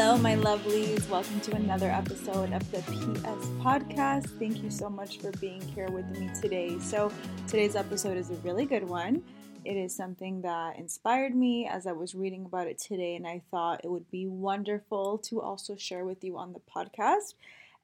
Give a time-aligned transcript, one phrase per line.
[0.00, 1.08] Hello, my lovelies.
[1.08, 4.28] Welcome to another episode of the PS Podcast.
[4.38, 6.78] Thank you so much for being here with me today.
[6.78, 7.10] So,
[7.48, 9.24] today's episode is a really good one.
[9.64, 13.42] It is something that inspired me as I was reading about it today, and I
[13.50, 17.34] thought it would be wonderful to also share with you on the podcast.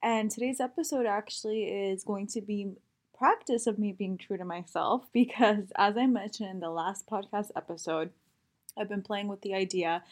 [0.00, 2.76] And today's episode actually is going to be
[3.18, 7.50] practice of me being true to myself because as I mentioned in the last podcast
[7.56, 8.10] episode,
[8.78, 10.04] I've been playing with the idea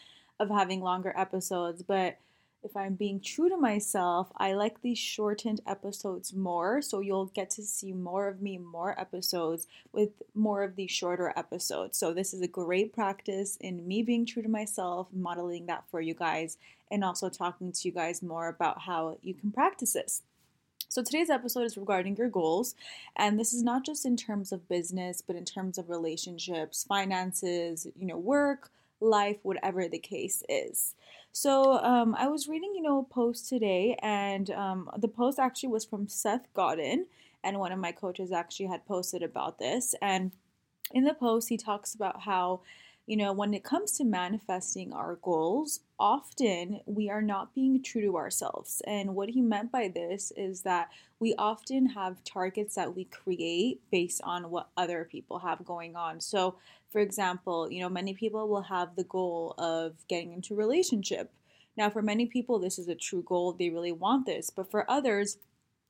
[0.43, 2.17] of having longer episodes, but
[2.63, 6.81] if I'm being true to myself, I like these shortened episodes more.
[6.81, 11.33] So you'll get to see more of me, more episodes with more of these shorter
[11.35, 11.97] episodes.
[11.97, 15.99] So this is a great practice in me being true to myself, modeling that for
[15.99, 16.57] you guys,
[16.89, 20.21] and also talking to you guys more about how you can practice this.
[20.87, 22.75] So today's episode is regarding your goals,
[23.15, 27.87] and this is not just in terms of business, but in terms of relationships, finances,
[27.97, 28.69] you know, work,
[29.03, 30.95] life, whatever the case is.
[31.31, 35.69] So um, I was reading, you know, a post today, and um, the post actually
[35.69, 37.07] was from Seth Godin,
[37.43, 39.95] and one of my coaches actually had posted about this.
[40.01, 40.31] And
[40.93, 42.61] in the post, he talks about how
[43.05, 48.01] you know, when it comes to manifesting our goals, often we are not being true
[48.01, 48.81] to ourselves.
[48.87, 53.81] And what he meant by this is that we often have targets that we create
[53.91, 56.21] based on what other people have going on.
[56.21, 56.55] So,
[56.93, 61.31] for example, you know, many people will have the goal of getting into relationship.
[61.75, 63.51] Now, for many people, this is a true goal.
[63.51, 64.51] They really want this.
[64.51, 65.37] But for others,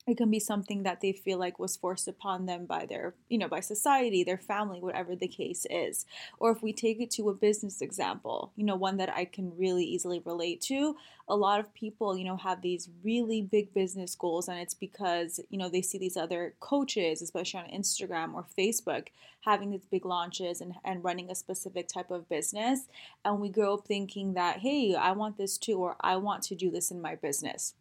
[0.06, 3.38] it can be something that they feel like was forced upon them by their you
[3.38, 6.06] know by society their family whatever the case is.
[6.40, 9.56] Or if we take it to a business example you know one that i can
[9.58, 10.96] really easily relate to
[11.28, 15.40] a lot of people you know have these really big business goals and it's because
[15.50, 19.08] you know they see these other coaches especially on instagram or facebook
[19.46, 22.88] having these big launches and, and running a specific type of business.
[23.25, 26.56] And we grow up thinking that hey i want this too or i want to
[26.56, 27.74] do this in my business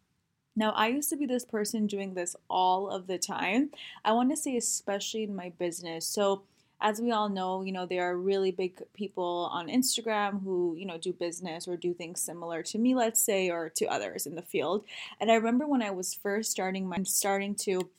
[0.55, 3.71] now, I used to be this person doing this all of the time.
[4.05, 6.05] I want to say, especially in my business.
[6.05, 6.43] So,
[6.79, 10.85] as we all know, you know, there are really big people on Instagram who, you
[10.85, 14.35] know, do business or do things similar to me, let's say, or to others in
[14.35, 14.83] the field.
[15.19, 17.89] And I remember when I was first starting my starting to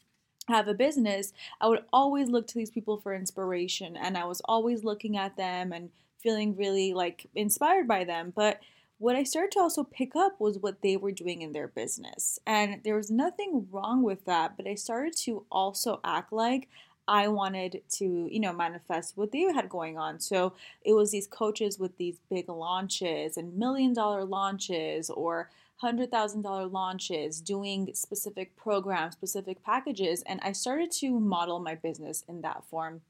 [0.48, 1.32] have a business,
[1.62, 5.38] I would always look to these people for inspiration and I was always looking at
[5.38, 5.88] them and
[6.18, 8.34] feeling really like inspired by them.
[8.36, 8.60] But
[8.98, 12.38] what I started to also pick up was what they were doing in their business.
[12.46, 16.68] And there was nothing wrong with that, but I started to also act like
[17.06, 20.20] I wanted to, you know, manifest what they had going on.
[20.20, 26.10] So it was these coaches with these big launches and million dollar launches or hundred
[26.10, 32.24] thousand dollar launches, doing specific programs, specific packages, and I started to model my business
[32.28, 33.02] in that form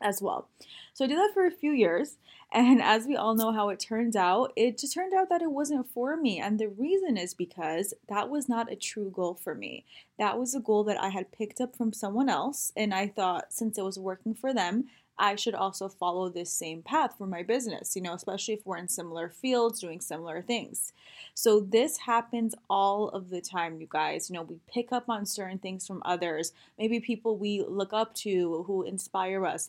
[0.00, 0.48] as well.
[0.92, 2.16] So I did that for a few years,
[2.52, 5.50] and as we all know how it turned out, it just turned out that it
[5.50, 6.38] wasn't for me.
[6.38, 9.84] And the reason is because that was not a true goal for me.
[10.18, 13.52] That was a goal that I had picked up from someone else, and I thought
[13.52, 14.86] since it was working for them,
[15.20, 18.78] I should also follow this same path for my business, you know, especially if we're
[18.78, 20.94] in similar fields doing similar things.
[21.34, 24.30] So, this happens all of the time, you guys.
[24.30, 28.14] You know, we pick up on certain things from others, maybe people we look up
[28.16, 29.68] to who inspire us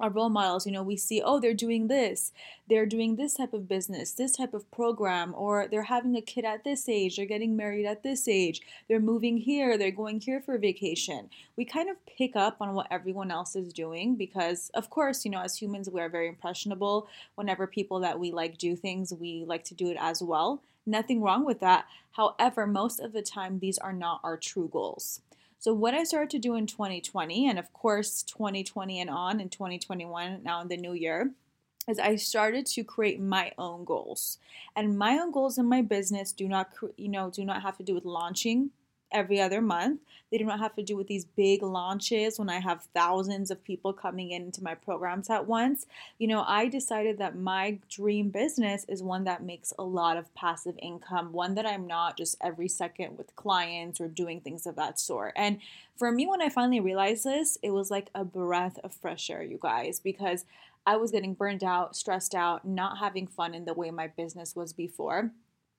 [0.00, 2.32] our role models you know we see oh they're doing this
[2.68, 6.44] they're doing this type of business this type of program or they're having a kid
[6.44, 10.40] at this age they're getting married at this age they're moving here they're going here
[10.40, 11.30] for vacation.
[11.56, 15.30] We kind of pick up on what everyone else is doing because of course you
[15.30, 17.08] know as humans we are very impressionable.
[17.34, 20.62] Whenever people that we like do things we like to do it as well.
[20.86, 21.86] Nothing wrong with that.
[22.12, 25.20] However most of the time these are not our true goals
[25.60, 29.50] so, what I started to do in 2020, and of course 2020 and on in
[29.50, 31.32] 2021, now in the new year,
[31.86, 34.38] is I started to create my own goals.
[34.74, 37.82] And my own goals in my business do not, you know, do not have to
[37.82, 38.70] do with launching
[39.12, 40.00] every other month.
[40.30, 43.64] They do not have to do with these big launches when I have thousands of
[43.64, 45.86] people coming into my programs at once.
[46.18, 50.32] You know, I decided that my dream business is one that makes a lot of
[50.34, 54.76] passive income, one that I'm not just every second with clients or doing things of
[54.76, 55.32] that sort.
[55.34, 55.58] And
[55.96, 59.42] for me, when I finally realized this, it was like a breath of fresh air,
[59.42, 60.44] you guys, because
[60.86, 64.56] I was getting burned out, stressed out, not having fun in the way my business
[64.56, 65.30] was before.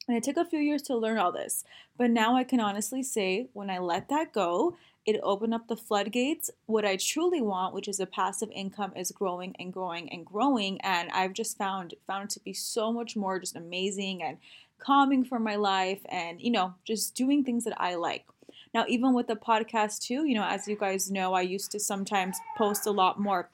[0.07, 1.63] And it took a few years to learn all this.
[1.97, 4.75] But now I can honestly say, when I let that go,
[5.05, 6.51] it opened up the floodgates.
[6.65, 10.79] What I truly want, which is a passive income, is growing and growing and growing.
[10.81, 14.37] And I've just found found it to be so much more just amazing and
[14.79, 18.25] calming for my life and, you know, just doing things that I like.
[18.73, 21.79] Now, even with the podcast too, you know, as you guys know, I used to
[21.79, 23.49] sometimes post a lot more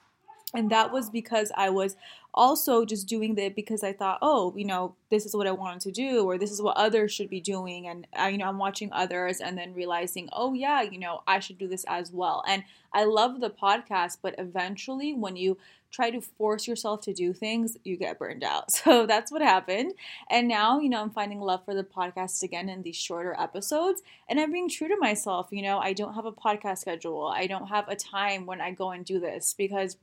[0.54, 1.96] and that was because I was
[2.32, 5.80] also just doing that because I thought, oh, you know, this is what I wanted
[5.82, 7.86] to do, or this is what others should be doing.
[7.86, 11.40] And, I, you know, I'm watching others and then realizing, oh, yeah, you know, I
[11.40, 12.44] should do this as well.
[12.46, 15.58] And I love the podcast, but eventually when you
[15.90, 18.72] try to force yourself to do things, you get burned out.
[18.88, 19.92] So that's what happened.
[20.30, 24.02] And now, you know, I'm finding love for the podcast again in these shorter episodes.
[24.30, 25.48] And I'm being true to myself.
[25.50, 28.70] You know, I don't have a podcast schedule, I don't have a time when I
[28.70, 29.96] go and do this because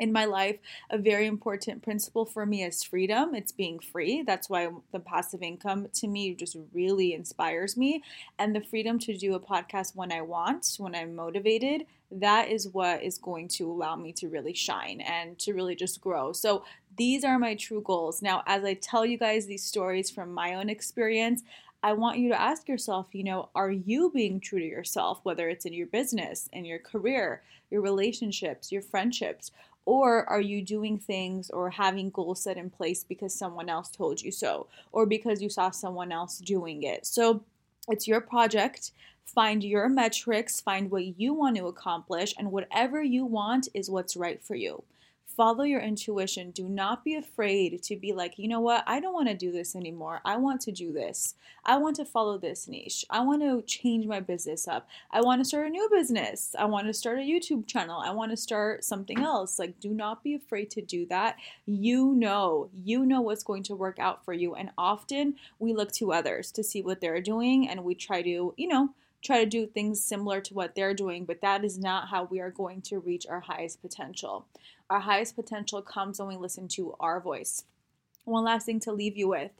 [0.00, 0.58] in my life,
[0.90, 3.34] a very important principle for me is freedom.
[3.34, 4.22] It's being free.
[4.22, 8.02] That's why the passive income to me just really inspires me.
[8.38, 12.68] And the freedom to do a podcast when I want, when I'm motivated, that is
[12.68, 16.32] what is going to allow me to really shine and to really just grow.
[16.32, 16.64] So,
[16.96, 18.22] these are my true goals.
[18.22, 21.44] Now, as I tell you guys these stories from my own experience,
[21.82, 25.48] I want you to ask yourself, you know, are you being true to yourself, whether
[25.48, 29.52] it's in your business, in your career, your relationships, your friendships?
[29.88, 34.20] Or are you doing things or having goals set in place because someone else told
[34.20, 37.06] you so, or because you saw someone else doing it?
[37.06, 37.42] So
[37.88, 38.90] it's your project.
[39.24, 44.14] Find your metrics, find what you want to accomplish, and whatever you want is what's
[44.14, 44.82] right for you
[45.38, 46.50] follow your intuition.
[46.50, 48.82] Do not be afraid to be like, you know what?
[48.88, 50.20] I don't want to do this anymore.
[50.24, 51.36] I want to do this.
[51.64, 53.04] I want to follow this niche.
[53.08, 54.88] I want to change my business up.
[55.12, 56.56] I want to start a new business.
[56.58, 58.02] I want to start a YouTube channel.
[58.04, 59.60] I want to start something else.
[59.60, 61.36] Like, do not be afraid to do that.
[61.66, 64.56] You know, you know what's going to work out for you.
[64.56, 68.54] And often we look to others to see what they're doing and we try to,
[68.56, 68.88] you know,
[69.22, 72.40] try to do things similar to what they're doing, but that is not how we
[72.40, 74.46] are going to reach our highest potential.
[74.90, 77.64] Our highest potential comes when we listen to our voice.
[78.24, 79.50] One last thing to leave you with.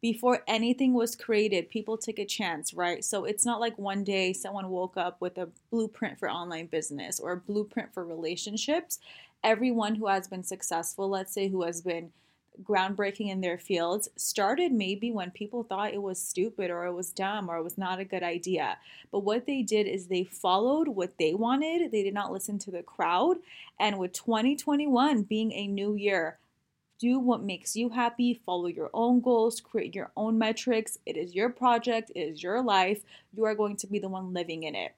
[0.00, 3.02] Before anything was created, people took a chance, right?
[3.02, 7.18] So it's not like one day someone woke up with a blueprint for online business
[7.18, 8.98] or a blueprint for relationships.
[9.42, 12.10] Everyone who has been successful, let's say, who has been
[12.62, 17.10] groundbreaking in their fields started maybe when people thought it was stupid or it was
[17.10, 18.78] dumb or it was not a good idea.
[19.10, 22.70] But what they did is they followed what they wanted, they did not listen to
[22.70, 23.38] the crowd.
[23.78, 26.38] And with 2021 being a new year,
[26.98, 30.98] do what makes you happy, follow your own goals, create your own metrics.
[31.04, 33.02] It is your project, it is your life.
[33.34, 34.94] You are going to be the one living in it.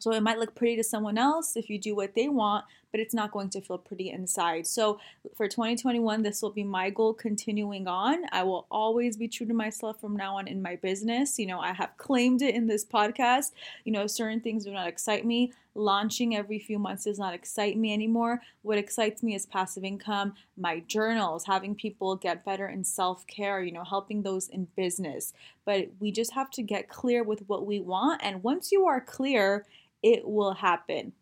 [0.00, 3.00] So it might look pretty to someone else if you do what they want, but
[3.00, 4.64] it's not going to feel pretty inside.
[4.68, 5.00] So
[5.34, 8.18] for 2021, this will be my goal continuing on.
[8.30, 11.36] I will always be true to myself from now on in my business.
[11.36, 13.50] You know, I have claimed it in this podcast.
[13.82, 15.52] You know, certain things do not excite me.
[15.74, 18.40] Launching every few months does not excite me anymore.
[18.62, 23.60] What excites me is passive income, my journals, having people get better in self care,
[23.60, 25.32] you know, helping those in business.
[25.64, 28.20] But we just have to get clear with what we want.
[28.22, 29.66] And once you are clear,
[30.00, 31.12] it will happen.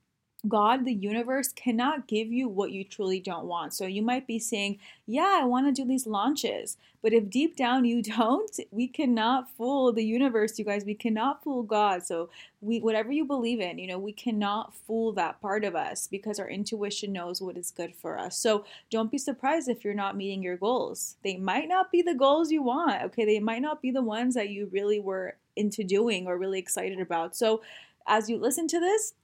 [0.48, 3.74] God, the universe, cannot give you what you truly don't want.
[3.74, 6.76] So you might be saying, Yeah, I want to do these launches.
[7.00, 10.84] But if deep down you don't, we cannot fool the universe, you guys.
[10.84, 12.04] We cannot fool God.
[12.04, 16.08] So we whatever you believe in, you know, we cannot fool that part of us
[16.08, 18.36] because our intuition knows what is good for us.
[18.36, 21.16] So don't be surprised if you're not meeting your goals.
[21.22, 23.02] They might not be the goals you want.
[23.04, 23.24] Okay.
[23.24, 27.00] They might not be the ones that you really were into doing or really excited
[27.00, 27.36] about.
[27.36, 27.62] So
[28.06, 29.14] as you listen to this,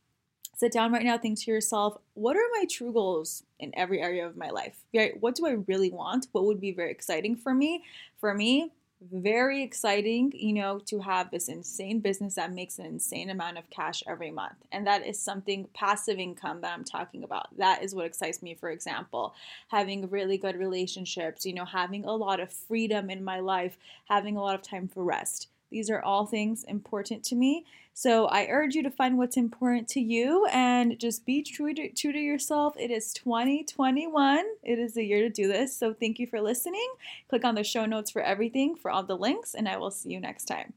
[0.58, 4.26] sit down right now, think to yourself, what are my true goals in every area
[4.26, 4.76] of my life?
[4.92, 5.20] Right?
[5.20, 6.26] What do I really want?
[6.32, 7.84] What would be very exciting for me?
[8.18, 13.30] For me, very exciting, you know, to have this insane business that makes an insane
[13.30, 14.56] amount of cash every month.
[14.72, 17.56] And that is something passive income that I'm talking about.
[17.56, 19.34] That is what excites me, for example,
[19.68, 24.36] having really good relationships, you know, having a lot of freedom in my life, having
[24.36, 25.48] a lot of time for rest.
[25.70, 27.64] These are all things important to me.
[27.94, 31.90] So I urge you to find what's important to you and just be true to,
[31.90, 32.76] true to yourself.
[32.78, 34.44] It is 2021.
[34.62, 35.76] It is the year to do this.
[35.76, 36.88] So thank you for listening.
[37.28, 40.10] Click on the show notes for everything, for all the links, and I will see
[40.10, 40.74] you next time.